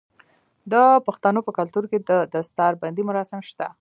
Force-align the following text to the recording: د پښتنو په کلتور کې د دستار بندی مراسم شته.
د 0.71 0.73
پښتنو 1.07 1.39
په 1.47 1.51
کلتور 1.57 1.83
کې 1.91 1.97
د 2.09 2.11
دستار 2.33 2.71
بندی 2.81 3.03
مراسم 3.09 3.39
شته. 3.49 3.65